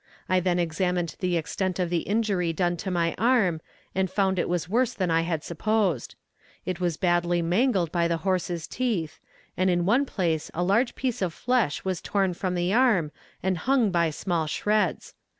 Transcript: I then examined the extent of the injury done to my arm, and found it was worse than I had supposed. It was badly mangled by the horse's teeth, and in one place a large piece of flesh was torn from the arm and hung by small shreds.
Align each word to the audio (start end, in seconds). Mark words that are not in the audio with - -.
I 0.27 0.39
then 0.39 0.57
examined 0.57 1.15
the 1.19 1.37
extent 1.37 1.77
of 1.77 1.91
the 1.91 1.99
injury 2.09 2.53
done 2.53 2.75
to 2.77 2.89
my 2.89 3.13
arm, 3.19 3.61
and 3.93 4.09
found 4.09 4.39
it 4.39 4.49
was 4.49 4.67
worse 4.67 4.95
than 4.95 5.11
I 5.11 5.21
had 5.21 5.43
supposed. 5.43 6.15
It 6.65 6.79
was 6.79 6.97
badly 6.97 7.43
mangled 7.43 7.91
by 7.91 8.07
the 8.07 8.17
horse's 8.25 8.65
teeth, 8.65 9.19
and 9.55 9.69
in 9.69 9.85
one 9.85 10.07
place 10.07 10.49
a 10.55 10.63
large 10.63 10.95
piece 10.95 11.21
of 11.21 11.35
flesh 11.35 11.85
was 11.85 12.01
torn 12.01 12.33
from 12.33 12.55
the 12.55 12.73
arm 12.73 13.11
and 13.43 13.59
hung 13.59 13.91
by 13.91 14.09
small 14.09 14.47
shreds. 14.47 15.13